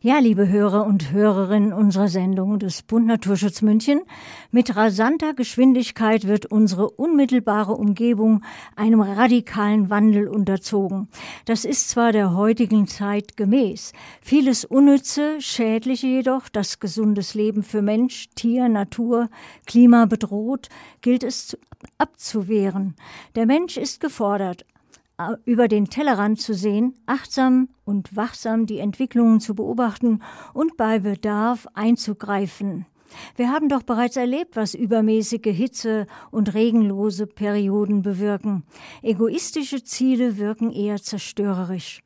[0.00, 4.00] Ja, liebe Hörer und Hörerinnen unserer Sendung des Bund Naturschutz München,
[4.52, 8.44] mit rasanter Geschwindigkeit wird unsere unmittelbare Umgebung
[8.76, 11.08] einem radikalen Wandel unterzogen.
[11.46, 17.82] Das ist zwar der heutigen Zeit gemäß, vieles Unnütze, Schädliche jedoch, das gesundes Leben für
[17.82, 19.28] Mensch, Tier, Natur,
[19.66, 20.68] Klima bedroht,
[21.00, 21.58] gilt es
[21.98, 22.94] abzuwehren.
[23.34, 24.64] Der Mensch ist gefordert,
[25.44, 30.22] über den Tellerrand zu sehen, achtsam und wachsam die Entwicklungen zu beobachten
[30.54, 32.86] und bei Bedarf einzugreifen.
[33.36, 38.64] Wir haben doch bereits erlebt, was übermäßige Hitze und regenlose Perioden bewirken.
[39.02, 42.02] Egoistische Ziele wirken eher zerstörerisch.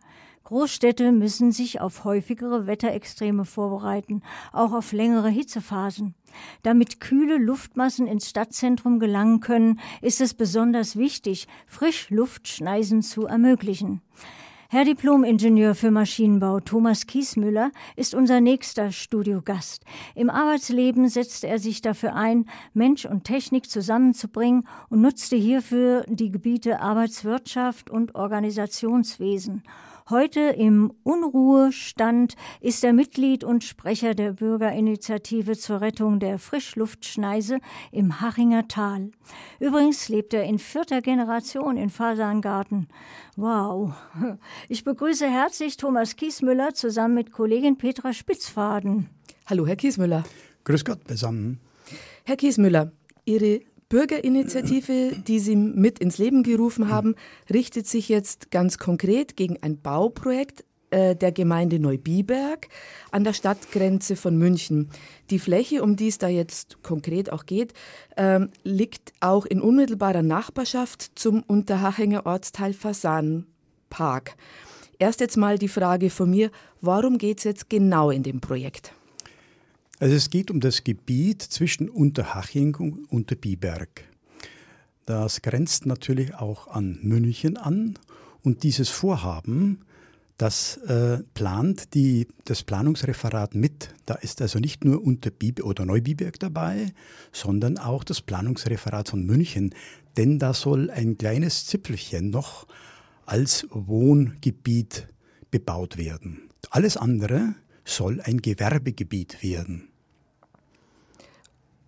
[0.53, 4.21] Großstädte müssen sich auf häufigere Wetterextreme vorbereiten,
[4.53, 6.15] auch auf längere Hitzephasen.
[6.63, 14.03] Damit kühle Luftmassen ins Stadtzentrum gelangen können, ist es besonders wichtig, Frischluftschneisen zu ermöglichen.
[14.69, 19.87] Herr Diplom-Ingenieur für Maschinenbau Thomas Kiesmüller ist unser nächster Studiogast.
[20.15, 26.31] Im Arbeitsleben setzte er sich dafür ein, Mensch und Technik zusammenzubringen und nutzte hierfür die
[26.31, 29.63] Gebiete Arbeitswirtschaft und Organisationswesen.
[30.13, 37.61] Heute im Unruhestand ist er Mitglied und Sprecher der Bürgerinitiative zur Rettung der Frischluftschneise
[37.93, 39.11] im Hachinger Tal.
[39.59, 42.89] Übrigens lebt er in vierter Generation in Fasangarten.
[43.37, 43.95] Wow.
[44.69, 49.09] Ich begrüße herzlich Thomas Kiesmüller zusammen mit Kollegin Petra Spitzfaden.
[49.47, 50.25] Hallo, Herr Kiesmüller.
[50.65, 51.59] Grüß Gott zusammen.
[52.25, 52.93] Herr Kiesmüller,
[53.25, 57.15] Ihre Bürgerinitiative, die Sie mit ins Leben gerufen haben,
[57.53, 62.69] richtet sich jetzt ganz konkret gegen ein Bauprojekt äh, der Gemeinde Neubiberg
[63.11, 64.89] an der Stadtgrenze von München.
[65.29, 67.75] Die Fläche, um die es da jetzt konkret auch geht,
[68.17, 74.37] ähm, liegt auch in unmittelbarer Nachbarschaft zum Unterhachinger Ortsteil Fasanpark.
[74.99, 78.95] Erst jetzt mal die Frage von mir, warum geht es jetzt genau in dem Projekt?
[80.03, 84.03] Also es geht um das Gebiet zwischen Unterhaching und Unterbiberg.
[85.07, 87.97] Das grenzt natürlich auch an München an
[88.43, 89.85] und dieses Vorhaben,
[90.39, 93.95] das äh, plant die, das Planungsreferat mit.
[94.05, 96.93] Da ist also nicht nur Unterbiberg oder Neubiberg dabei,
[97.31, 99.73] sondern auch das Planungsreferat von München,
[100.17, 102.67] denn da soll ein kleines Zipfelchen noch
[103.25, 105.07] als Wohngebiet
[105.53, 106.49] bebaut werden.
[106.71, 107.55] Alles andere
[107.85, 109.92] soll ein Gewerbegebiet werden.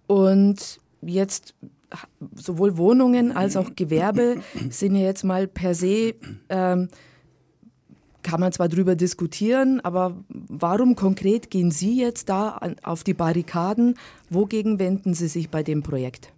[0.06, 1.54] Und jetzt
[2.34, 4.37] sowohl Wohnungen als auch Gewerbe
[4.70, 6.15] sind ja jetzt mal per se,
[6.48, 6.88] ähm,
[8.22, 13.12] kann man zwar darüber diskutieren, aber warum konkret gehen Sie jetzt da an, auf die
[13.12, 13.98] Barrikaden?
[14.31, 16.32] Wogegen wenden Sie sich bei dem Projekt?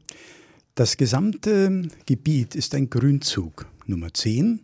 [0.75, 4.62] Das gesamte Gebiet ist ein Grünzug Nummer 10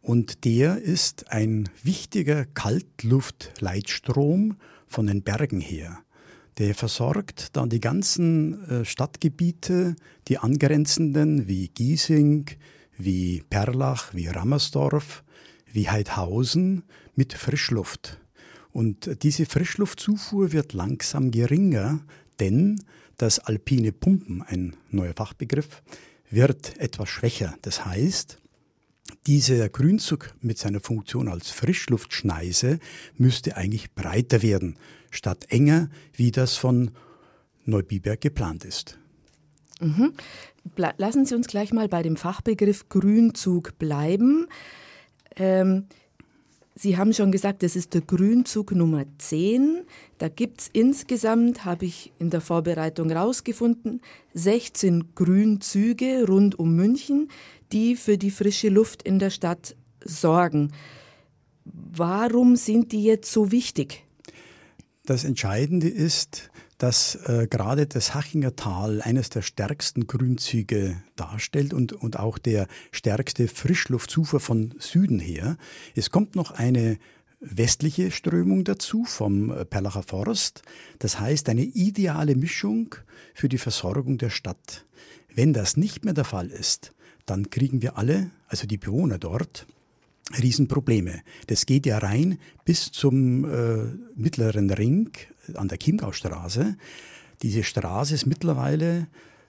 [0.00, 4.56] und der ist ein wichtiger Kaltluftleitstrom
[4.86, 5.98] von den Bergen her.
[6.58, 9.96] Der versorgt dann die ganzen äh, Stadtgebiete,
[10.28, 12.46] die angrenzenden wie Giesing,
[12.96, 15.24] wie Perlach, wie Rammersdorf,
[15.72, 16.84] wie Heidhausen
[17.16, 18.20] mit Frischluft.
[18.72, 22.00] Und diese Frischluftzufuhr wird langsam geringer,
[22.40, 22.80] denn
[23.16, 25.82] das alpine Pumpen, ein neuer Fachbegriff,
[26.30, 27.56] wird etwas schwächer.
[27.62, 28.38] Das heißt,
[29.26, 32.78] dieser Grünzug mit seiner Funktion als Frischluftschneise
[33.16, 34.76] müsste eigentlich breiter werden
[35.16, 36.90] statt enger, wie das von
[37.64, 38.98] Neubiberg geplant ist.
[39.80, 40.12] Mhm.
[40.76, 44.46] Lassen Sie uns gleich mal bei dem Fachbegriff Grünzug bleiben.
[45.36, 45.86] Ähm,
[46.76, 49.84] Sie haben schon gesagt, das ist der Grünzug Nummer 10.
[50.18, 54.00] Da gibt es insgesamt, habe ich in der Vorbereitung rausgefunden,
[54.32, 57.28] 16 Grünzüge rund um München,
[57.70, 60.72] die für die frische Luft in der Stadt sorgen.
[61.64, 64.03] Warum sind die jetzt so wichtig?
[65.06, 71.92] Das Entscheidende ist, dass äh, gerade das Hachinger Tal eines der stärksten Grünzüge darstellt und,
[71.92, 75.58] und auch der stärkste Frischluftzufuhr von Süden her.
[75.94, 76.96] Es kommt noch eine
[77.40, 80.62] westliche Strömung dazu vom äh, Perlacher Forst.
[81.00, 82.94] Das heißt eine ideale Mischung
[83.34, 84.86] für die Versorgung der Stadt.
[85.34, 86.94] Wenn das nicht mehr der Fall ist,
[87.26, 89.66] dann kriegen wir alle, also die Bewohner dort,
[90.40, 91.20] Riesenprobleme.
[91.46, 93.84] Das geht ja rein bis zum äh,
[94.16, 95.10] mittleren Ring
[95.54, 96.76] an der Chiemgaustraße.
[97.42, 99.06] Diese Straße ist mittlerweile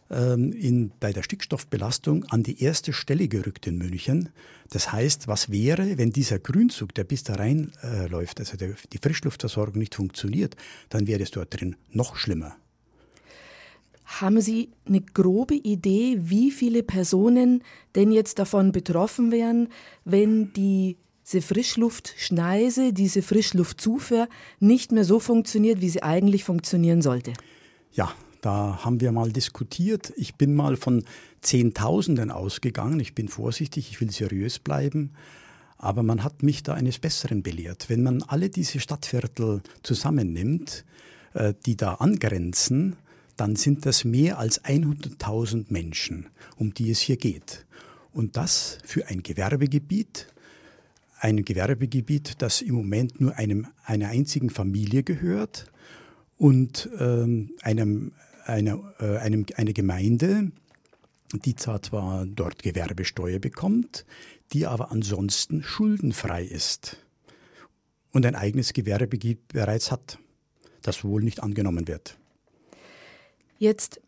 [0.10, 4.30] ähm, in, bei der Stickstoffbelastung an die erste Stelle gerückt in München.
[4.69, 8.75] Das heißt, was wäre, wenn dieser Grünzug, der bis da rein äh, läuft, also der,
[8.92, 10.56] die Frischluftversorgung nicht funktioniert,
[10.89, 12.56] dann wäre es dort drin noch schlimmer.
[14.06, 17.63] Haben Sie eine grobe Idee, wie viele Personen
[17.96, 19.69] denn jetzt davon betroffen wären,
[20.04, 24.28] wenn die diese Frischluftschneise, diese Frischluftzufuhr
[24.60, 27.34] nicht mehr so funktioniert, wie sie eigentlich funktionieren sollte.
[27.94, 30.13] Ja, da haben wir mal diskutiert.
[30.18, 31.04] Ich bin mal von
[31.42, 33.00] Zehntausenden ausgegangen.
[33.00, 35.13] Ich bin vorsichtig, ich will seriös bleiben.
[35.78, 37.90] Aber man hat mich da eines Besseren belehrt.
[37.90, 40.86] Wenn man alle diese Stadtviertel zusammennimmt,
[41.34, 42.98] äh, die da angrenzen,
[43.38, 47.66] dann sind das mehr als 100.000 Menschen, um die es hier geht.
[48.12, 50.28] Und das für ein Gewerbegebiet,
[51.20, 55.72] ein Gewerbegebiet, das im Moment nur einem, einer einzigen Familie gehört
[56.38, 58.14] und ähm, einem,
[58.46, 60.52] einer, äh, einem, eine Gemeinde,
[61.34, 64.06] die zwar, zwar dort Gewerbesteuer bekommt,
[64.54, 66.98] die aber ansonsten schuldenfrei ist
[68.12, 70.20] und ein eigenes Gewerbegebiet bereits hat,
[70.82, 72.18] das wohl nicht angenommen wird.
[73.57, 74.02] Jetzt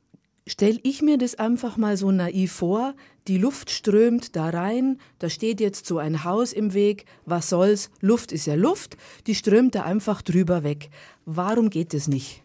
[0.48, 2.96] stelle ich mir das einfach mal so naiv vor,
[3.28, 7.90] die Luft strömt da rein, da steht jetzt so ein Haus im Weg, was soll's,
[8.00, 8.98] Luft ist ja Luft,
[9.28, 10.90] die strömt da einfach drüber weg.
[11.26, 12.42] Warum geht es nicht?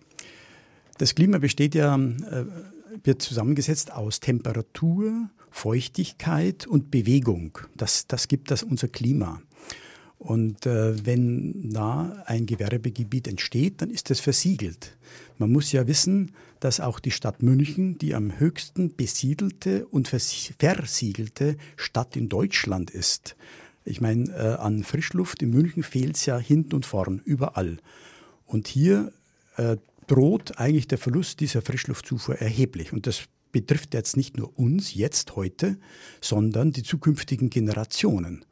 [0.99, 2.45] Das Klima besteht ja, äh,
[3.05, 7.59] wird zusammengesetzt aus Temperatur, Feuchtigkeit und Bewegung.
[7.77, 9.41] Das, das gibt das unser Klima.
[10.23, 14.97] Und äh, wenn da ein Gewerbegebiet entsteht, dann ist das versiegelt.
[15.39, 16.31] Man muss ja wissen,
[16.61, 23.35] dass auch die Stadt München die am höchsten besiedelte und versiegelte Stadt in Deutschland ist.
[23.85, 27.79] Ich meine, äh, an Frischluft in München fehlt es ja hinten und vorn, überall.
[28.47, 29.13] Und hier
[29.57, 29.77] äh,
[30.07, 32.93] droht eigentlich der Verlust dieser Frischluftzufuhr erheblich.
[32.93, 35.79] Und das betrifft jetzt nicht nur uns jetzt heute,
[36.21, 38.45] sondern die zukünftigen Generationen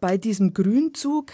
[0.00, 1.32] bei diesem Grünzug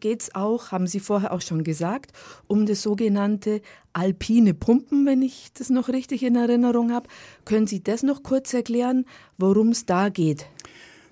[0.00, 2.12] geht es auch, haben Sie vorher auch schon gesagt,
[2.46, 3.60] um das sogenannte
[3.92, 7.08] alpine Pumpen, wenn ich das noch richtig in Erinnerung habe.
[7.44, 9.04] Können Sie das noch kurz erklären,
[9.38, 10.46] worum es da geht?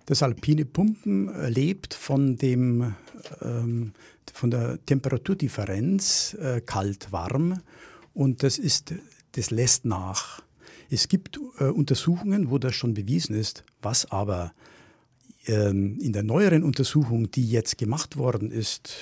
[0.06, 2.94] Das alpine Pumpen lebt von, dem,
[3.40, 3.92] ähm,
[4.32, 7.60] von der Temperaturdifferenz äh, kalt-warm
[8.14, 8.94] und das, ist,
[9.32, 10.42] das lässt nach.
[10.90, 14.52] Es gibt äh, Untersuchungen, wo das schon bewiesen ist, was aber
[15.44, 18.94] in der neueren Untersuchung, die jetzt gemacht worden ist,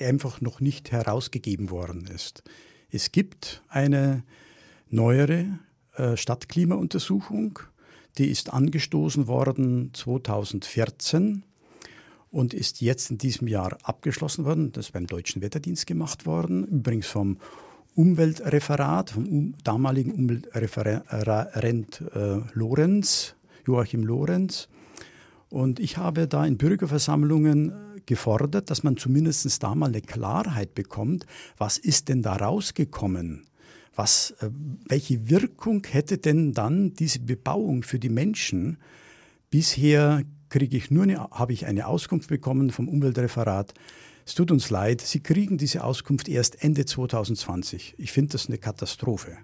[0.00, 2.42] einfach noch nicht herausgegeben worden ist.
[2.90, 4.24] Es gibt eine
[4.90, 5.58] neuere
[5.96, 7.60] äh, Stadtklimauntersuchung,
[8.18, 11.44] die ist angestoßen worden 2014
[12.30, 14.72] und ist jetzt in diesem Jahr abgeschlossen worden.
[14.72, 17.38] Das ist beim Deutschen Wetterdienst gemacht worden, übrigens vom
[17.94, 23.36] Umweltreferat, vom damaligen Umweltreferent äh, Lorenz,
[23.66, 24.68] Joachim Lorenz.
[25.54, 30.74] Und ich habe da in Bürgerversammlungen äh, gefordert, dass man zumindest da mal eine Klarheit
[30.74, 33.46] bekommt, was ist denn da rausgekommen?
[33.94, 34.50] Was, äh,
[34.88, 38.78] welche Wirkung hätte denn dann diese Bebauung für die Menschen?
[39.48, 43.74] Bisher kriege ich nur eine, habe ich eine Auskunft bekommen vom Umweltreferat.
[44.26, 47.94] Es tut uns leid, Sie kriegen diese Auskunft erst Ende 2020.
[47.96, 49.36] Ich finde das eine Katastrophe.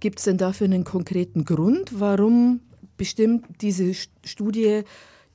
[0.00, 2.60] Gibt es denn dafür einen konkreten Grund, warum
[2.98, 4.82] bestimmt diese Studie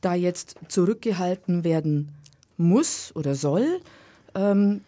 [0.05, 2.11] da jetzt zurückgehalten werden
[2.57, 3.79] muss oder soll.
[4.35, 4.81] Ähm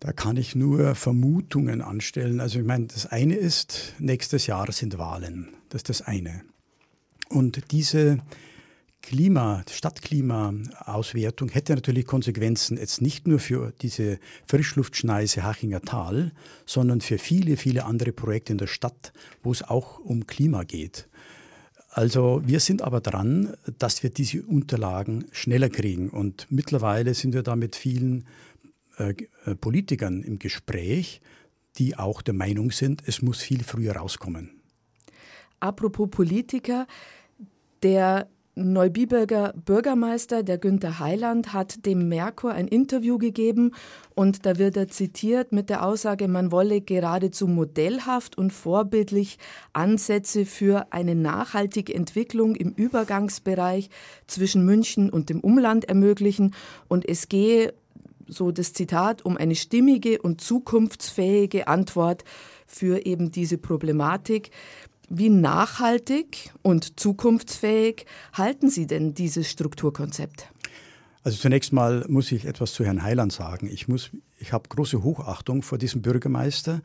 [0.00, 2.40] da kann ich nur Vermutungen anstellen.
[2.40, 5.50] Also ich meine, das eine ist, nächstes Jahr sind Wahlen.
[5.68, 6.42] Das ist das eine.
[7.28, 8.18] Und diese
[9.02, 16.32] Klima, Stadtklimaauswertung hätte natürlich Konsequenzen jetzt nicht nur für diese Frischluftschneise Hachinger Tal,
[16.66, 19.12] sondern für viele, viele andere Projekte in der Stadt,
[19.42, 21.08] wo es auch um Klima geht.
[21.94, 26.08] Also wir sind aber dran, dass wir diese Unterlagen schneller kriegen.
[26.08, 28.24] Und mittlerweile sind wir da mit vielen
[28.96, 31.20] äh, äh, Politikern im Gespräch,
[31.76, 34.50] die auch der Meinung sind, es muss viel früher rauskommen.
[35.60, 36.86] Apropos Politiker,
[37.82, 43.72] der Neubiberger Bürgermeister, der Günther Heiland, hat dem Merkur ein Interview gegeben
[44.14, 49.38] und da wird er zitiert mit der Aussage, man wolle geradezu modellhaft und vorbildlich
[49.72, 53.88] Ansätze für eine nachhaltige Entwicklung im Übergangsbereich
[54.26, 56.54] zwischen München und dem Umland ermöglichen
[56.88, 57.72] und es gehe,
[58.28, 62.24] so das Zitat, um eine stimmige und zukunftsfähige Antwort
[62.66, 64.50] für eben diese Problematik.
[65.14, 70.50] Wie nachhaltig und zukunftsfähig halten Sie denn dieses Strukturkonzept?
[71.22, 73.68] Also zunächst mal muss ich etwas zu Herrn Heiland sagen.
[73.70, 76.80] Ich, muss, ich habe große Hochachtung vor diesem Bürgermeister,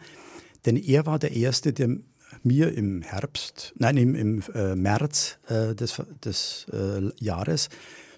[0.65, 1.99] denn er war der Erste, der
[2.43, 7.69] mir im Herbst, nein, im, im äh, März äh, des, des äh, Jahres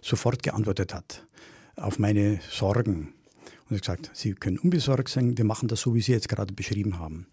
[0.02, 1.28] sofort geantwortet hat
[1.76, 3.14] auf meine Sorgen.
[3.70, 6.52] Und hat gesagt, Sie können unbesorgt sein, wir machen das so, wie Sie jetzt gerade
[6.52, 7.28] beschrieben haben.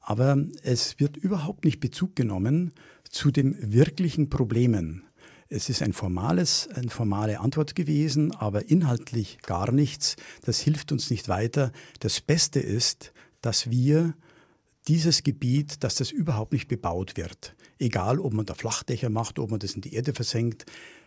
[0.00, 2.72] Aber es wird überhaupt nicht Bezug genommen
[3.08, 5.04] zu den wirklichen Problemen.
[5.48, 10.16] Es ist ein formales, eine formale Antwort gewesen, aber inhaltlich gar nichts.
[10.42, 11.72] Das hilft uns nicht weiter.
[11.98, 14.14] Das Beste ist, dass wir
[14.86, 17.56] dieses Gebiet, dass das überhaupt nicht bebaut wird.
[17.78, 20.66] Egal, ob man da Flachdächer macht, ob man das in die Erde versenkt.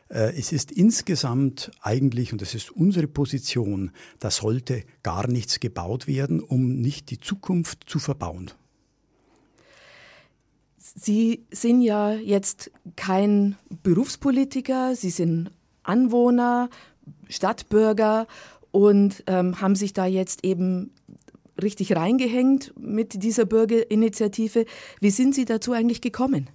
[0.10, 6.08] Äh, es ist insgesamt eigentlich, und das ist unsere Position, da sollte gar nichts gebaut
[6.08, 8.52] werden, um nicht die Zukunft zu verbauen.
[10.86, 15.50] Sie sind ja jetzt kein Berufspolitiker, Sie sind
[15.84, 16.70] Anwohner,
[17.30, 18.28] Stadtbürger
[18.72, 20.92] und ähm, haben sich da jetzt eben
[21.62, 24.66] richtig reingehängt mit dieser Bürgerinitiative.
[25.00, 26.50] Wie sind Sie dazu eigentlich gekommen?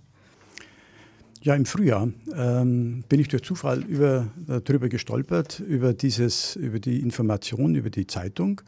[1.40, 7.00] Ja, im Frühjahr ähm, bin ich durch Zufall über, darüber gestolpert, über, dieses, über die
[7.00, 8.60] Information, über die Zeitung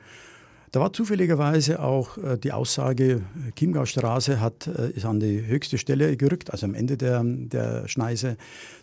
[0.73, 3.23] da war zufälligerweise auch äh, die Aussage,
[3.57, 8.37] Chiemgaustraße hat, äh, ist an die höchste Stelle gerückt, also am Ende der, der Schneise.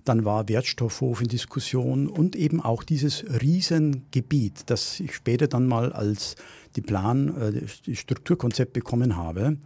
[0.03, 5.93] Dann war Wertstoffhof in Diskussion und eben auch dieses Riesengebiet, das ich später dann mal
[5.93, 6.35] als
[6.75, 9.57] die Plan, äh, die Strukturkonzept bekommen habe.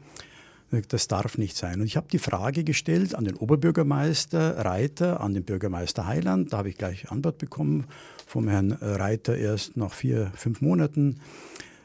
[0.88, 1.82] Das darf nicht sein.
[1.82, 6.54] Und ich habe die Frage gestellt an den Oberbürgermeister Reiter, an den Bürgermeister Heiland.
[6.54, 7.88] Da habe ich gleich Antwort bekommen
[8.25, 11.20] vom Herrn Reiter erst nach vier, fünf Monaten.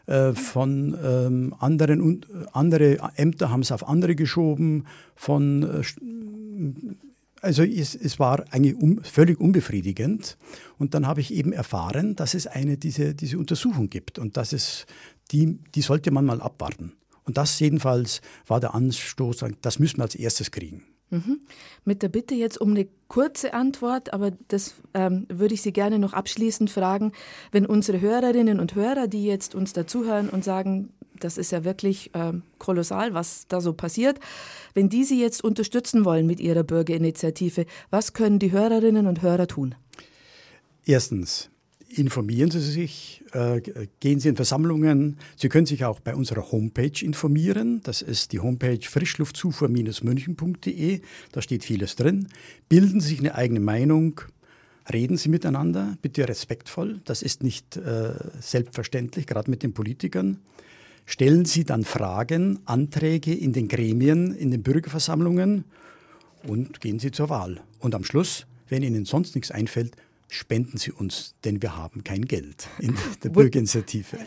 [0.07, 4.87] Äh, von ähm, anderen und andere Ämter haben es auf andere geschoben.
[5.17, 5.83] Von äh,
[7.43, 10.39] also es, es, war eigentlich um, völlig unbefriedigend.
[10.79, 14.53] Und dann habe ich eben erfahren, dass es eine diese, diese Untersuchung gibt und dass
[14.53, 14.87] es
[15.33, 16.93] die, die sollte man mal abwarten.
[17.25, 20.85] Und das jedenfalls war der Anstoß, das müssen wir als erstes kriegen.
[21.11, 21.41] Mhm.
[21.85, 25.99] Mit der Bitte jetzt um eine kurze Antwort, aber das ähm, würde ich Sie gerne
[25.99, 27.13] noch abschließend fragen.
[27.53, 32.11] Wenn unsere Hörerinnen und Hörer, die jetzt uns dazuhören und sagen, das ist ja wirklich
[32.15, 34.19] ähm, kolossal, was da so passiert,
[34.75, 39.47] wenn die Sie jetzt unterstützen wollen mit Ihrer Bürgerinitiative, was können die Hörerinnen und Hörer
[39.47, 39.75] tun?
[40.85, 41.51] Erstens,
[41.89, 43.61] informieren Sie sich, äh,
[44.01, 45.17] gehen Sie in Versammlungen.
[45.37, 47.81] Sie können sich auch bei unserer Homepage informieren.
[47.83, 51.01] Das ist die Homepage frischluftzufuhr-münchen.de.
[51.33, 52.29] Da steht vieles drin.
[52.69, 54.21] Bilden Sie sich eine eigene Meinung.
[54.93, 57.01] Reden Sie miteinander, bitte respektvoll.
[57.05, 60.39] Das ist nicht äh, selbstverständlich, gerade mit den Politikern.
[61.07, 65.65] Stellen Sie dann Fragen, Anträge in den Gremien, in den Bürgerversammlungen
[66.47, 67.61] und gehen Sie zur Wahl.
[67.79, 69.97] Und am Schluss, wenn Ihnen sonst nichts einfällt,
[70.29, 74.19] spenden Sie uns, denn wir haben kein Geld in der Bürgerinitiative.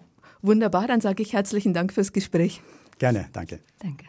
[0.41, 2.61] Wunderbar, dann sage ich herzlichen Dank fürs Gespräch.
[2.97, 3.59] Gerne, danke.
[3.79, 4.05] Danke.